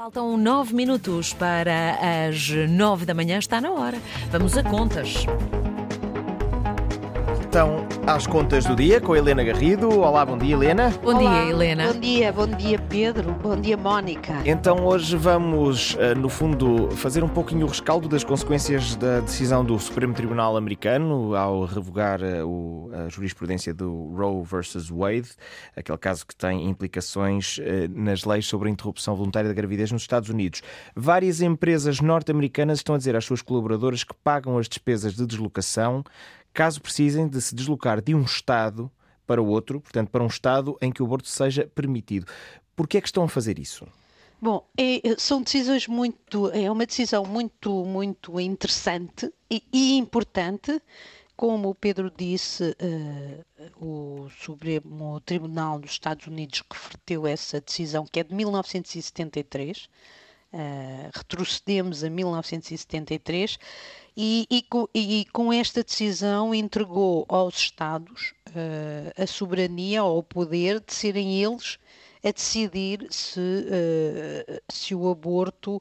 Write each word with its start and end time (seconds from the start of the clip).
Faltam 0.00 0.34
nove 0.38 0.74
minutos 0.74 1.34
para 1.34 1.98
as 2.26 2.48
nove 2.70 3.04
da 3.04 3.12
manhã, 3.12 3.38
está 3.38 3.60
na 3.60 3.70
hora. 3.70 3.98
Vamos 4.30 4.56
a 4.56 4.62
contas. 4.62 5.26
Então, 7.50 7.84
às 8.06 8.28
contas 8.28 8.64
do 8.64 8.76
dia 8.76 9.00
com 9.00 9.12
a 9.12 9.18
Helena 9.18 9.42
Garrido. 9.42 9.88
Olá, 9.98 10.24
bom 10.24 10.38
dia, 10.38 10.54
Helena. 10.54 10.90
Bom 11.02 11.08
Olá, 11.16 11.42
dia, 11.42 11.50
Helena. 11.50 11.92
Bom 11.92 11.98
dia, 11.98 12.32
bom 12.32 12.46
dia, 12.46 12.78
Pedro. 12.78 13.32
Bom 13.32 13.56
dia, 13.60 13.76
Mónica. 13.76 14.34
Então, 14.46 14.86
hoje 14.86 15.16
vamos, 15.16 15.96
eh, 15.98 16.14
no 16.14 16.28
fundo, 16.28 16.88
fazer 16.92 17.24
um 17.24 17.28
pouquinho 17.28 17.66
o 17.66 17.68
rescaldo 17.68 18.08
das 18.08 18.22
consequências 18.22 18.94
da 18.94 19.18
decisão 19.18 19.64
do 19.64 19.76
Supremo 19.80 20.14
Tribunal 20.14 20.56
Americano 20.56 21.34
ao 21.34 21.64
revogar 21.64 22.22
eh, 22.22 22.44
o- 22.44 22.88
a 22.94 23.08
jurisprudência 23.08 23.74
do 23.74 24.14
Roe 24.14 24.44
versus 24.44 24.88
Wade, 24.88 25.30
aquele 25.76 25.98
caso 25.98 26.24
que 26.24 26.36
tem 26.36 26.68
implicações 26.70 27.58
eh, 27.60 27.88
nas 27.92 28.24
leis 28.24 28.46
sobre 28.46 28.68
a 28.68 28.70
interrupção 28.70 29.16
voluntária 29.16 29.48
da 29.48 29.54
gravidez 29.54 29.90
nos 29.90 30.02
Estados 30.02 30.28
Unidos. 30.28 30.62
Várias 30.94 31.40
empresas 31.42 32.00
norte-americanas 32.00 32.78
estão 32.78 32.94
a 32.94 32.98
dizer 32.98 33.16
às 33.16 33.24
suas 33.24 33.42
colaboradoras 33.42 34.04
que 34.04 34.14
pagam 34.22 34.56
as 34.56 34.68
despesas 34.68 35.14
de 35.16 35.26
deslocação 35.26 36.04
caso 36.52 36.80
precisem 36.80 37.28
de 37.28 37.40
se 37.40 37.54
deslocar 37.54 38.00
de 38.00 38.14
um 38.14 38.22
Estado 38.22 38.90
para 39.26 39.40
o 39.40 39.46
outro, 39.46 39.80
portanto, 39.80 40.10
para 40.10 40.24
um 40.24 40.26
Estado 40.26 40.76
em 40.80 40.90
que 40.90 41.02
o 41.02 41.06
aborto 41.06 41.28
seja 41.28 41.70
permitido. 41.74 42.26
Por 42.74 42.88
que 42.88 42.98
é 42.98 43.00
que 43.00 43.08
estão 43.08 43.24
a 43.24 43.28
fazer 43.28 43.58
isso? 43.58 43.86
Bom, 44.42 44.66
é- 44.76 45.16
são 45.18 45.42
decisões 45.42 45.86
muito. 45.86 46.50
É 46.50 46.70
uma 46.70 46.86
decisão 46.86 47.24
muito, 47.24 47.84
muito 47.84 48.40
interessante 48.40 49.32
e, 49.50 49.62
e 49.72 49.96
importante. 49.98 50.80
Como 51.36 51.70
o 51.70 51.74
Pedro 51.74 52.12
disse, 52.14 52.76
eh, 52.78 53.44
o 53.80 54.28
Supremo 54.30 55.20
Tribunal 55.20 55.78
dos 55.78 55.92
Estados 55.92 56.26
Unidos 56.26 56.62
reverteu 56.70 57.26
essa 57.26 57.60
decisão, 57.60 58.04
que 58.04 58.20
é 58.20 58.24
de 58.24 58.34
1973. 58.34 59.88
Uh, 60.52 61.08
retrocedemos 61.14 62.02
a 62.02 62.10
1973 62.10 63.56
e, 64.22 64.46
e 64.50 64.62
com, 64.62 64.86
e 64.94 65.24
com 65.32 65.50
esta 65.50 65.82
decisão 65.82 66.54
entregou 66.54 67.24
aos 67.26 67.56
Estados 67.56 68.34
uh, 68.48 69.22
a 69.22 69.26
soberania 69.26 70.04
ou 70.04 70.18
o 70.18 70.22
poder 70.22 70.78
de 70.78 70.92
serem 70.92 71.42
eles 71.42 71.78
a 72.22 72.30
decidir 72.30 73.06
se, 73.08 73.40
uh, 73.40 74.60
se 74.70 74.94
o 74.94 75.10
aborto 75.10 75.80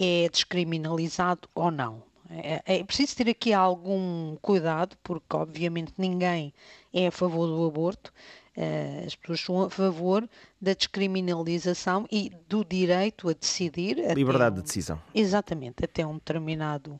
é 0.00 0.26
descriminalizado 0.30 1.46
ou 1.54 1.70
não. 1.70 2.02
É, 2.30 2.62
é 2.64 2.82
preciso 2.82 3.16
ter 3.16 3.28
aqui 3.28 3.52
algum 3.52 4.34
cuidado, 4.36 4.96
porque 5.02 5.36
obviamente 5.36 5.92
ninguém 5.98 6.54
é 6.90 7.08
a 7.08 7.12
favor 7.12 7.46
do 7.46 7.66
aborto. 7.66 8.10
Uh, 8.56 9.04
as 9.04 9.14
pessoas 9.14 9.40
são 9.40 9.62
a 9.62 9.68
favor 9.68 10.26
da 10.58 10.72
descriminalização 10.72 12.06
e 12.10 12.32
do 12.48 12.64
direito 12.64 13.28
a 13.28 13.34
decidir. 13.34 13.98
Liberdade 14.14 14.54
um- 14.54 14.62
de 14.62 14.68
decisão. 14.68 15.02
Exatamente, 15.14 15.84
até 15.84 16.06
um 16.06 16.14
determinado 16.14 16.98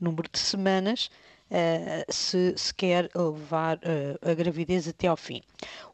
número 0.00 0.28
de 0.32 0.38
semanas, 0.38 1.10
uh, 1.50 2.12
se, 2.12 2.54
se 2.56 2.74
quer 2.74 3.10
levar 3.14 3.76
uh, 3.78 4.30
a 4.30 4.34
gravidez 4.34 4.88
até 4.88 5.06
ao 5.08 5.16
fim. 5.16 5.42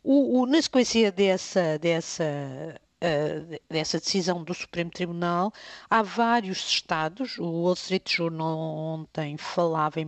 O, 0.02 0.40
o- 0.42 0.46
na 0.46 0.60
sequência 0.62 1.10
dessa, 1.12 1.78
dessa, 1.78 2.24
uh, 3.02 3.60
dessa 3.68 3.98
decisão 3.98 4.42
do 4.44 4.54
Supremo 4.54 4.90
Tribunal, 4.90 5.52
há 5.90 6.02
vários 6.02 6.58
estados, 6.58 7.38
o 7.38 7.44
Wall 7.62 7.74
Street 7.74 8.16
Journal 8.16 8.56
ontem 8.58 9.36
falava 9.36 10.00
em 10.00 10.06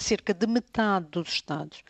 cerca 0.00 0.32
de 0.34 0.46
metade 0.46 1.06
dos 1.10 1.28
estados 1.28 1.82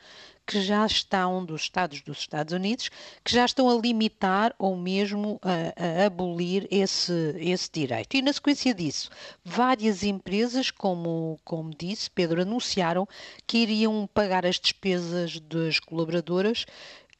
que 0.46 0.60
já 0.60 0.84
estão 0.84 1.44
dos 1.44 1.62
Estados 1.62 2.00
dos 2.02 2.18
Estados 2.18 2.52
Unidos, 2.52 2.90
que 3.24 3.32
já 3.32 3.44
estão 3.44 3.68
a 3.68 3.80
limitar 3.80 4.54
ou 4.58 4.76
mesmo 4.76 5.40
a, 5.42 6.02
a 6.02 6.06
abolir 6.06 6.68
esse, 6.70 7.34
esse 7.38 7.70
direito. 7.72 8.16
E 8.16 8.22
na 8.22 8.32
sequência 8.32 8.74
disso, 8.74 9.10
várias 9.44 10.02
empresas, 10.02 10.70
como, 10.70 11.38
como 11.44 11.70
disse, 11.70 12.10
Pedro, 12.10 12.42
anunciaram 12.42 13.08
que 13.46 13.58
iriam 13.58 14.08
pagar 14.12 14.44
as 14.44 14.60
despesas 14.60 15.40
das 15.40 15.80
colaboradoras 15.80 16.66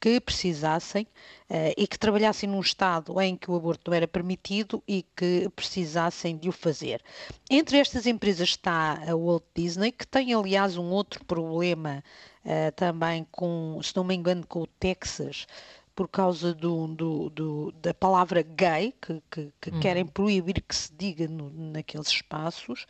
que 0.05 0.19
precisassem 0.19 1.07
eh, 1.49 1.73
e 1.75 1.87
que 1.87 1.97
trabalhassem 1.97 2.47
num 2.47 2.59
estado 2.59 3.19
em 3.19 3.35
que 3.35 3.49
o 3.49 3.55
aborto 3.55 3.89
não 3.89 3.97
era 3.97 4.07
permitido 4.07 4.83
e 4.87 5.03
que 5.15 5.49
precisassem 5.55 6.37
de 6.37 6.47
o 6.47 6.51
fazer. 6.51 7.01
Entre 7.49 7.79
estas 7.79 8.05
empresas 8.05 8.49
está 8.49 9.01
a 9.09 9.15
Walt 9.15 9.41
Disney, 9.55 9.91
que 9.91 10.05
tem 10.05 10.31
aliás 10.31 10.77
um 10.77 10.91
outro 10.91 11.25
problema 11.25 12.03
eh, 12.45 12.69
também 12.69 13.25
com, 13.31 13.79
se 13.81 13.95
não 13.95 14.03
me 14.03 14.13
engano, 14.13 14.45
com 14.45 14.61
o 14.61 14.67
Texas, 14.67 15.47
por 15.95 16.07
causa 16.07 16.53
do, 16.53 16.85
do- 16.87 17.29
do- 17.31 17.71
da 17.81 17.91
palavra 17.93 18.43
gay, 18.43 18.93
que, 19.01 19.23
que- 19.31 19.51
que 19.59 19.71
querem 19.79 20.05
proibir 20.05 20.61
que 20.61 20.75
se 20.75 20.93
diga 20.93 21.27
no- 21.27 21.49
naqueles 21.49 22.09
espaços. 22.09 22.85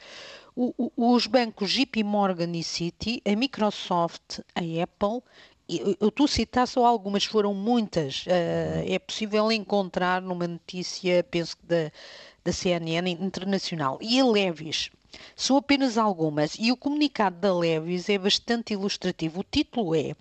O- 0.53 0.73
o- 0.97 1.13
os 1.13 1.27
bancos 1.27 1.71
JP 1.71 2.03
Morgan 2.03 2.51
e 2.57 2.61
Citi, 2.63 3.21
a 3.25 3.33
Microsoft, 3.37 4.39
a 4.53 4.59
Apple, 4.83 5.21
eu 5.69 5.95
eu 5.99 6.07
estou 6.09 6.25
a 6.25 6.27
citar 6.27 6.67
só 6.67 6.85
algumas, 6.85 7.25
foram 7.25 7.53
muitas. 7.53 8.23
eh, 8.27 8.85
é 8.87 8.99
possível 8.99 9.51
encontrar 9.51 10.21
numa 10.21 10.47
notícia, 10.47 11.23
penso 11.23 11.57
que 11.57 11.65
da, 11.65 11.91
da 12.43 12.51
CNN 12.51 13.09
internacional. 13.11 13.97
E 14.01 14.19
a 14.19 14.25
Levis. 14.25 14.89
São 15.35 15.57
apenas 15.57 15.97
algumas. 15.97 16.55
E 16.59 16.71
o 16.71 16.77
comunicado 16.77 17.37
da 17.39 17.53
Levis 17.57 18.09
é 18.09 18.17
bastante 18.17 18.73
ilustrativo. 18.73 19.39
O 19.41 19.43
título 19.43 19.95
é 19.95 20.13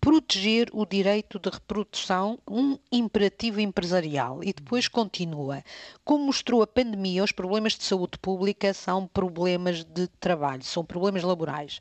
proteger 0.00 0.70
o 0.72 0.86
direito 0.86 1.38
de 1.38 1.50
reprodução, 1.50 2.38
um 2.48 2.78
imperativo 2.90 3.60
empresarial. 3.60 4.42
E 4.42 4.52
depois 4.52 4.88
continua. 4.88 5.62
Como 6.04 6.24
mostrou 6.24 6.62
a 6.62 6.66
pandemia, 6.66 7.22
os 7.22 7.32
problemas 7.32 7.74
de 7.74 7.84
saúde 7.84 8.18
pública 8.18 8.72
são 8.72 9.06
problemas 9.06 9.84
de 9.84 10.06
trabalho, 10.18 10.62
são 10.62 10.84
problemas 10.84 11.22
laborais. 11.22 11.80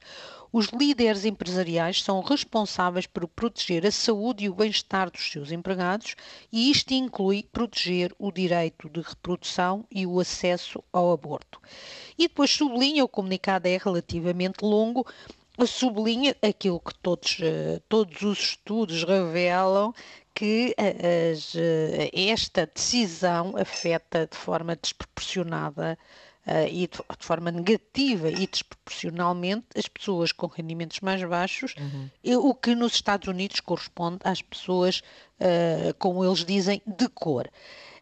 Os 0.51 0.67
líderes 0.67 1.25
empresariais 1.25 2.01
são 2.01 2.21
responsáveis 2.21 3.05
por 3.05 3.27
proteger 3.27 3.85
a 3.85 3.91
saúde 3.91 4.45
e 4.45 4.49
o 4.49 4.55
bem-estar 4.55 5.11
dos 5.11 5.31
seus 5.31 5.51
empregados, 5.51 6.15
e 6.51 6.71
isto 6.71 6.91
inclui 6.91 7.43
proteger 7.43 8.11
o 8.17 8.31
direito 8.31 8.89
de 8.89 8.99
reprodução 8.99 9.85
e 9.91 10.07
o 10.07 10.19
acesso 10.19 10.83
ao 10.91 11.11
aborto. 11.11 11.61
E 12.17 12.27
depois 12.27 12.49
sublinha, 12.49 13.05
o 13.05 13.07
comunicado 13.07 13.67
é 13.67 13.77
relativamente 13.77 14.65
longo, 14.65 15.05
sublinha 15.67 16.35
aquilo 16.41 16.79
que 16.79 16.93
todos, 16.95 17.37
eh, 17.41 17.81
todos 17.89 18.21
os 18.21 18.39
estudos 18.39 19.03
revelam 19.03 19.93
que 20.33 20.73
eh, 20.77 21.31
as, 21.33 21.53
eh, 21.55 22.09
esta 22.13 22.65
decisão 22.65 23.55
afeta 23.57 24.27
de 24.27 24.37
forma 24.37 24.75
desproporcionada 24.75 25.97
eh, 26.51 26.67
e 26.69 26.87
de, 26.87 26.97
de 26.97 27.25
forma 27.25 27.51
negativa 27.51 28.29
e 28.29 28.47
desproporcionalmente 28.47 29.67
as 29.75 29.87
pessoas 29.87 30.31
com 30.31 30.47
rendimentos 30.47 30.99
mais 31.01 31.21
baixos, 31.23 31.75
e 32.23 32.35
o 32.35 32.55
que 32.55 32.73
nos 32.73 32.93
Estados 32.93 33.27
Unidos 33.27 33.59
corresponde 33.59 34.19
às 34.23 34.41
pessoas, 34.41 35.01
eh, 35.39 35.93
como 35.99 36.25
eles 36.25 36.43
dizem, 36.43 36.81
de 36.87 37.07
cor. 37.09 37.47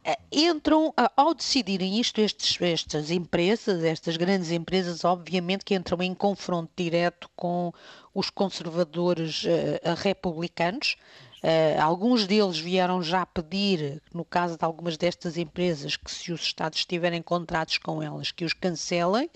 Eh, 0.08 0.18
Entram, 0.32 0.94
ao 1.18 1.34
decidirem 1.34 2.00
isto, 2.00 2.22
estes, 2.22 2.62
estas 2.62 3.12
empresas, 3.12 3.84
estas 3.84 4.16
grandes 4.16 4.52
empresas, 4.52 5.04
obviamente 5.04 5.66
que 5.66 5.76
entram 5.76 6.02
em 6.02 6.14
confronto 6.16 6.72
direto 6.78 7.30
com 7.36 7.74
os 8.14 8.30
conservadores 8.30 9.44
eh, 9.46 9.82
republicanos. 9.98 10.96
Eh, 11.44 11.78
alguns 11.78 12.26
deles 12.26 12.58
vieram 12.58 13.04
já 13.04 13.26
pedir, 13.26 14.02
no 14.14 14.24
caso 14.24 14.58
de 14.58 14.64
algumas 14.64 14.96
destas 14.98 15.38
empresas, 15.38 15.98
que 15.98 16.10
se 16.10 16.32
os 16.32 16.42
Estados 16.42 16.86
tiverem 16.86 17.22
contratos 17.22 17.78
com 17.78 18.02
elas, 18.02 18.32
que 18.32 18.46
os 18.46 18.54
cancelem. 18.54 19.30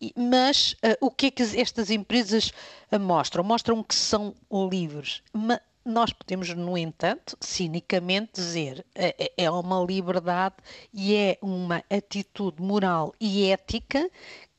E- 0.00 0.12
mas 0.14 0.76
o 1.00 1.10
que 1.10 1.26
é 1.26 1.30
que 1.30 1.42
estas 1.42 1.90
empresas 1.90 2.52
mostram? 3.00 3.42
Mostram 3.42 3.82
que 3.82 3.94
são 3.94 4.34
livres. 4.70 5.22
Ma- 5.32 5.60
nós 5.86 6.12
podemos, 6.12 6.48
no 6.54 6.76
entanto, 6.76 7.36
cinicamente 7.40 8.32
dizer 8.34 8.84
eh, 8.94 9.14
eh, 9.18 9.32
é 9.36 9.50
uma 9.50 9.82
liberdade 9.84 10.56
e 10.92 11.14
é 11.14 11.38
uma 11.40 11.82
atitude 11.88 12.60
moral 12.60 13.14
e 13.20 13.46
ética 13.50 14.10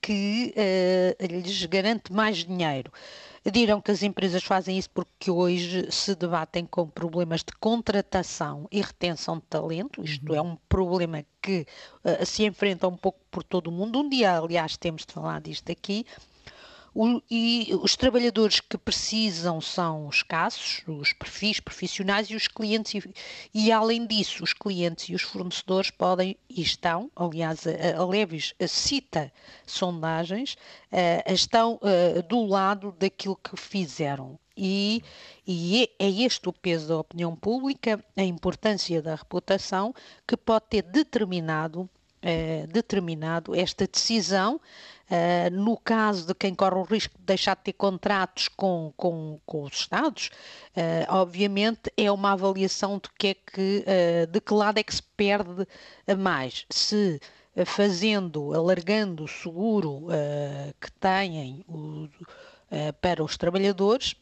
que 0.01 0.53
eh, 0.55 1.17
lhes 1.19 1.65
garante 1.65 2.13
mais 2.13 2.45
dinheiro. 2.45 2.91
Dirão 3.51 3.81
que 3.81 3.91
as 3.91 4.03
empresas 4.03 4.43
fazem 4.43 4.77
isso 4.77 4.89
porque 4.89 5.31
hoje 5.31 5.91
se 5.91 6.15
debatem 6.15 6.65
com 6.65 6.87
problemas 6.87 7.41
de 7.41 7.53
contratação 7.59 8.67
e 8.71 8.81
retenção 8.81 9.37
de 9.37 9.43
talento. 9.43 10.03
Isto 10.03 10.33
é 10.33 10.41
um 10.41 10.57
problema 10.69 11.25
que 11.41 11.65
eh, 12.03 12.25
se 12.25 12.45
enfrenta 12.45 12.87
um 12.87 12.97
pouco 12.97 13.19
por 13.31 13.43
todo 13.43 13.67
o 13.67 13.71
mundo. 13.71 13.99
Um 13.99 14.09
dia, 14.09 14.37
aliás, 14.37 14.77
temos 14.77 15.05
de 15.05 15.13
falar 15.13 15.41
disto 15.41 15.71
aqui. 15.71 16.05
O, 16.93 17.21
e 17.29 17.69
os 17.81 17.95
trabalhadores 17.95 18.59
que 18.59 18.77
precisam 18.77 19.61
são 19.61 20.09
escassos, 20.09 20.81
os 20.87 21.13
perfis 21.13 21.59
profissionais 21.59 22.27
e 22.27 22.35
os 22.35 22.47
clientes, 22.47 22.95
e, 22.95 23.13
e 23.53 23.71
além 23.71 24.05
disso, 24.07 24.43
os 24.43 24.53
clientes 24.53 25.09
e 25.09 25.15
os 25.15 25.21
fornecedores 25.21 25.91
podem 25.91 26.35
e 26.49 26.61
estão, 26.61 27.11
aliás, 27.15 27.65
a, 27.67 28.01
a 28.01 28.05
Levis 28.05 28.55
cita 28.67 29.31
sondagens, 29.65 30.57
estão 31.27 31.79
do 32.27 32.45
lado 32.45 32.95
daquilo 32.97 33.35
que 33.35 33.55
fizeram. 33.55 34.39
E, 34.57 35.03
e 35.45 35.83
é, 35.99 36.05
é 36.07 36.09
este 36.09 36.49
o 36.49 36.53
peso 36.53 36.87
da 36.87 36.97
opinião 36.97 37.35
pública, 37.35 38.03
a 38.15 38.23
importância 38.23 39.01
da 39.03 39.13
reputação, 39.13 39.93
que 40.27 40.35
pode 40.35 40.65
ter 40.67 40.81
determinado, 40.81 41.87
determinado 42.71 43.55
esta 43.55 43.87
decisão 43.87 44.59
Uh, 45.07 45.49
no 45.49 45.77
caso 45.77 46.27
de 46.27 46.35
quem 46.35 46.53
corre 46.53 46.75
o 46.75 46.83
risco 46.83 47.17
de 47.17 47.23
deixar 47.23 47.55
de 47.55 47.63
ter 47.63 47.73
contratos 47.73 48.49
com, 48.49 48.91
com, 48.97 49.39
com 49.45 49.63
os 49.63 49.73
Estados, 49.73 50.29
uh, 50.75 51.07
obviamente 51.07 51.89
é 51.95 52.11
uma 52.11 52.33
avaliação 52.33 52.97
de 52.97 53.09
que, 53.17 53.27
é 53.27 53.33
que, 53.33 53.85
de 54.29 54.41
que 54.41 54.53
lado 54.53 54.77
é 54.79 54.83
que 54.83 54.93
se 54.93 55.01
perde 55.01 55.65
mais. 56.17 56.65
Se 56.69 57.21
fazendo, 57.65 58.53
alargando 58.53 59.23
o 59.23 59.27
seguro 59.29 60.07
que 60.79 60.91
têm 60.91 61.63
o, 61.67 62.09
para 63.01 63.23
os 63.23 63.37
trabalhadores, 63.37 64.13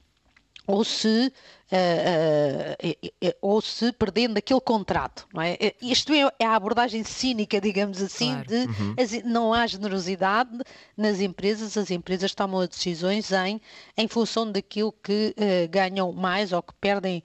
ou 0.67 0.83
se, 0.83 1.31
uh, 1.71 2.87
uh, 2.87 3.27
uh, 3.27 3.33
ou 3.41 3.61
se 3.61 3.91
perdendo 3.93 4.37
aquele 4.37 4.61
contrato, 4.61 5.27
não 5.33 5.41
é? 5.41 5.57
Isto 5.81 6.13
é, 6.13 6.31
é 6.39 6.45
a 6.45 6.55
abordagem 6.55 7.03
cínica, 7.03 7.61
digamos 7.61 8.01
assim, 8.01 8.33
claro. 8.33 8.47
de 8.47 8.55
uhum. 8.55 8.95
as, 8.99 9.23
não 9.23 9.53
há 9.53 9.65
generosidade 9.67 10.57
nas 10.97 11.19
empresas, 11.19 11.77
as 11.77 11.91
empresas 11.91 12.33
tomam 12.33 12.65
decisões 12.65 13.31
em, 13.31 13.61
em 13.97 14.07
função 14.07 14.51
daquilo 14.51 14.91
que 14.91 15.35
ganham 15.69 16.11
mais 16.11 16.51
ou 16.51 16.61
que 16.61 16.73
perdem 16.79 17.23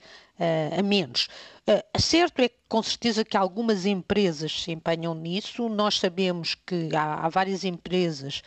a 0.77 0.81
menos. 0.81 1.27
certo 1.99 2.39
é 2.39 2.49
que 2.49 2.55
com 2.67 2.81
certeza 2.81 3.23
que 3.23 3.37
algumas 3.37 3.85
empresas 3.85 4.63
se 4.63 4.71
empenham 4.71 5.13
nisso, 5.13 5.69
nós 5.69 5.99
sabemos 5.99 6.55
que 6.55 6.89
há, 6.95 7.25
há 7.25 7.29
várias 7.29 7.63
empresas 7.63 8.41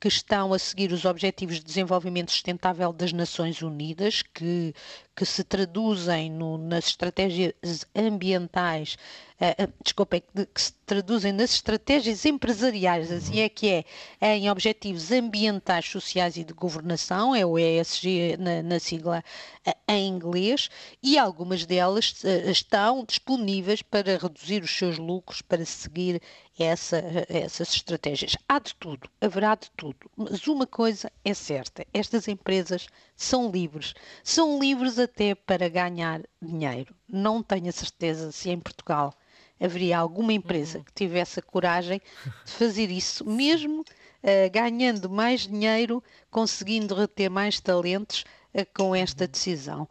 que 0.00 0.08
estão 0.08 0.54
a 0.54 0.58
seguir 0.58 0.92
os 0.92 1.04
Objetivos 1.04 1.56
de 1.56 1.64
Desenvolvimento 1.64 2.30
Sustentável 2.30 2.92
das 2.92 3.12
Nações 3.12 3.60
Unidas, 3.60 4.22
que, 4.22 4.74
que 5.14 5.26
se 5.26 5.44
traduzem 5.44 6.30
no, 6.30 6.56
nas 6.56 6.86
estratégias 6.86 7.84
ambientais, 7.94 8.96
uh, 9.40 9.72
desculpem, 9.82 10.22
que 10.54 10.60
se 10.60 10.72
traduzem 10.86 11.32
nas 11.32 11.52
estratégias 11.54 12.24
empresariais, 12.24 13.10
assim 13.12 13.40
é 13.40 13.48
que 13.48 13.84
é, 14.20 14.36
em 14.36 14.50
Objetivos 14.50 15.12
Ambientais, 15.12 15.86
Sociais 15.86 16.36
e 16.36 16.44
de 16.44 16.52
Governação, 16.52 17.34
é 17.34 17.44
o 17.44 17.58
ESG 17.58 18.36
na, 18.38 18.62
na 18.62 18.78
sigla 18.78 19.22
uh, 19.66 19.72
em 19.88 20.08
inglês, 20.08 20.70
e 21.02 21.18
algumas 21.18 21.66
delas 21.66 22.22
estão 22.46 23.04
disponíveis 23.04 23.82
para 23.82 24.16
reduzir 24.16 24.62
os 24.62 24.70
seus 24.70 24.98
lucros, 24.98 25.42
para 25.42 25.64
seguir 25.64 26.20
essa, 26.58 27.02
essas 27.28 27.74
estratégias. 27.74 28.36
Há 28.48 28.58
de 28.58 28.74
tudo, 28.74 29.08
haverá 29.20 29.54
de 29.54 29.70
tudo. 29.76 30.10
Mas 30.16 30.46
uma 30.46 30.66
coisa 30.66 31.10
é 31.24 31.32
certa: 31.34 31.86
estas 31.92 32.28
empresas 32.28 32.86
são 33.16 33.50
livres. 33.50 33.94
São 34.22 34.58
livres 34.58 34.98
até 35.00 35.34
para 35.34 35.68
ganhar 35.68 36.22
dinheiro. 36.40 36.94
Não 37.08 37.42
tenho 37.42 37.68
a 37.68 37.72
certeza 37.72 38.30
se 38.32 38.50
em 38.50 38.58
Portugal 38.58 39.14
haveria 39.60 39.98
alguma 39.98 40.32
empresa 40.32 40.78
uhum. 40.78 40.84
que 40.84 40.92
tivesse 40.92 41.38
a 41.38 41.42
coragem 41.42 42.00
de 42.44 42.52
fazer 42.52 42.90
isso, 42.90 43.24
mesmo 43.24 43.82
uh, 43.82 44.50
ganhando 44.50 45.10
mais 45.10 45.46
dinheiro, 45.46 46.02
conseguindo 46.30 46.94
reter 46.94 47.28
mais 47.28 47.60
talentos 47.60 48.24
uh, 48.54 48.66
com 48.74 48.94
esta 48.94 49.24
uhum. 49.24 49.30
decisão. 49.30 49.88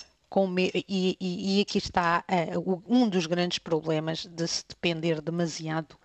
E, 0.58 1.18
e, 1.20 1.58
e, 1.58 1.62
aqui 1.62 1.80
está 1.80 2.24
uh, 2.56 2.84
um 2.88 3.08
dos 3.08 3.26
grandes 3.26 3.58
problemas 3.58 4.26
de 4.26 4.48
se 4.48 4.64
depender 4.68 5.22
demasiado 5.22 5.98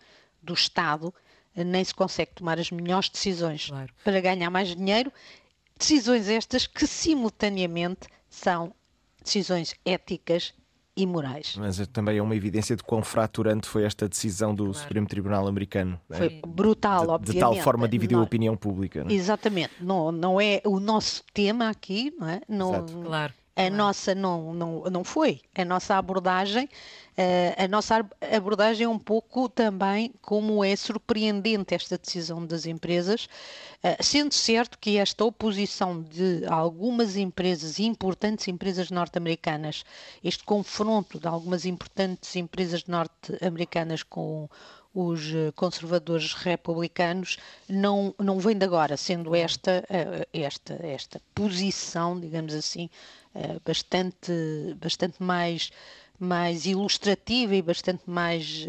do 0.43 0.55
Estado, 0.55 1.13
nem 1.55 1.85
se 1.85 1.95
consegue 1.95 2.33
tomar 2.35 2.59
as 2.59 2.71
melhores 2.71 3.09
decisões 3.09 3.69
claro. 3.69 3.93
para 4.03 4.21
ganhar 4.21 4.51
mais 4.51 4.75
dinheiro. 4.75 5.13
Decisões 5.79 6.29
estas 6.29 6.67
que 6.67 6.87
simultaneamente 6.87 8.09
são 8.29 8.75
decisões 9.25 9.75
éticas 9.85 10.55
e 10.97 11.07
morais. 11.07 11.57
Mas 11.59 11.85
também 11.89 12.19
é 12.19 12.23
uma 12.23 12.37
evidência 12.37 12.77
de 12.77 12.83
quão 12.83 13.03
fraturante 13.03 13.67
foi 13.67 13.85
esta 13.85 14.09
decisão 14.09 14.55
do 14.55 14.65
claro. 14.65 14.79
Supremo 14.79 15.07
Tribunal 15.09 15.49
Americano. 15.49 16.01
É? 16.11 16.17
Foi 16.17 16.41
brutal, 16.47 17.07
de, 17.07 17.11
obviamente. 17.11 17.35
De 17.35 17.41
tal 17.41 17.57
forma 17.57 17.89
dividiu 17.89 18.19
não, 18.19 18.23
a 18.23 18.27
opinião 18.27 18.57
pública. 18.57 19.03
Não 19.03 19.11
é? 19.11 19.15
Exatamente. 19.15 19.73
Não, 19.81 20.13
não 20.13 20.41
é 20.41 20.61
o 20.65 20.79
nosso 20.79 21.25
tema 21.33 21.69
aqui, 21.69 22.15
não 22.19 22.29
é? 22.29 22.41
Não, 22.49 22.75
Exato. 22.75 22.93
Claro. 23.05 23.35
A 23.57 23.71
nossa 23.71 24.15
não, 24.17 24.53
não, 24.53 24.83
não 24.91 25.05
foi. 25.05 25.41
A 25.55 25.65
nossa 25.65 25.97
abordagem, 25.97 26.69
a 27.57 27.69
nossa 27.69 28.05
abordagem 28.35 28.85
é 28.85 28.89
um 28.89 28.99
pouco 28.99 29.49
também 29.49 30.13
como 30.21 30.65
é 30.65 30.75
surpreendente 30.75 31.73
esta 31.73 31.97
decisão 31.97 32.45
das 32.45 32.67
empresas, 32.67 33.27
uh, 33.85 34.03
sendo 34.03 34.35
certo 34.35 34.77
que 34.77 34.99
esta 34.99 35.25
oposição 35.25 36.03
de 36.03 36.45
algumas 36.49 37.17
empresas, 37.17 37.79
importantes 37.79 38.49
empresas 38.49 38.91
norte-americanas, 38.91 39.85
este 40.25 40.43
confronto 40.43 41.21
de 41.21 41.29
algumas 41.29 41.65
importantes 41.65 42.35
empresas 42.35 42.85
norte-americanas 42.87 44.03
com 44.03 44.49
os 44.95 45.35
eh, 45.35 45.53
conservadores 45.57 46.33
republicanos 46.35 47.37
não, 47.69 48.15
não 48.19 48.39
vem 48.39 48.57
de 48.57 48.65
agora, 48.65 48.97
sendo 48.97 49.35
esta, 49.35 49.85
esta, 50.33 50.75
esta 50.87 51.21
posição, 51.35 52.19
digamos 52.19 52.55
assim, 52.55 52.89
eh, 53.35 53.59
bastante, 53.67 54.33
bastante 54.81 55.21
mais, 55.23 55.71
mais 56.19 56.65
ilustrativa 56.65 57.57
e 57.57 57.63
bastante 57.63 58.03
mais. 58.07 58.65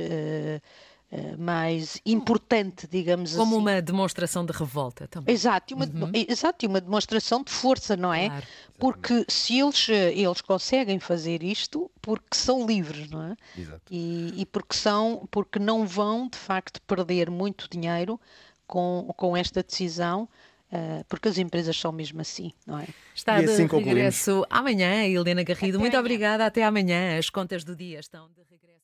Uh, 1.16 1.42
mais 1.42 2.02
importante, 2.06 2.88
digamos 2.92 3.32
Como 3.32 3.44
assim. 3.44 3.52
Como 3.52 3.62
uma 3.62 3.82
demonstração 3.82 4.46
de 4.46 4.52
revolta 4.52 5.08
também. 5.08 5.34
Exato, 5.34 5.74
uma, 5.74 5.86
uhum. 5.86 6.12
exato, 6.14 6.66
e 6.66 6.68
uma 6.68 6.82
demonstração 6.82 7.42
de 7.42 7.52
força, 7.52 7.96
não 7.96 8.14
é? 8.14 8.28
Claro. 8.28 8.46
Porque 8.78 9.26
se 9.30 9.60
eles, 9.60 9.88
eles 9.88 10.42
conseguem 10.42 11.00
fazer 11.00 11.42
isto, 11.42 11.90
porque 12.02 12.36
são 12.36 12.66
livres, 12.66 13.10
não 13.10 13.24
é? 13.24 13.36
Exato. 13.58 13.82
E, 13.90 14.34
e 14.42 14.46
porque, 14.46 14.76
são, 14.76 15.26
porque 15.32 15.60
não 15.60 15.88
vão, 15.88 16.28
de 16.28 16.38
facto, 16.38 16.82
perder 16.82 17.30
muito 17.30 17.70
dinheiro 17.70 18.20
com, 18.68 19.14
com 19.16 19.38
esta 19.38 19.64
decisão 19.64 20.28
Uh, 20.72 21.06
porque 21.08 21.30
as 21.30 21.38
empresas 21.38 21.78
são 21.78 21.92
mesmo 21.92 22.20
assim, 22.20 22.52
não 22.66 22.80
é? 22.80 22.88
Está 23.14 23.40
e 23.40 23.46
assim 23.46 23.68
de 23.68 23.76
regresso 23.76 24.46
amanhã, 24.50 25.06
Helena 25.06 25.44
Garrido. 25.44 25.78
Até 25.78 25.78
Muito 25.78 25.94
amanhã. 25.94 26.00
obrigada. 26.00 26.46
Até 26.46 26.64
amanhã. 26.64 27.18
As 27.18 27.30
contas 27.30 27.64
do 27.64 27.76
dia 27.76 28.00
estão 28.00 28.28
de 28.30 28.42
regresso. 28.52 28.75